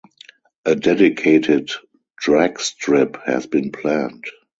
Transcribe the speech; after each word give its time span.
A 0.65 0.75
dedicated 0.75 1.69
dragstrip 2.19 3.21
has 3.27 3.45
been 3.45 3.71
planned. 3.71 4.25